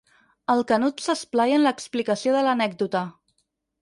[0.53, 3.05] El Canut s'esplaia en l'explicació de l'anècdota.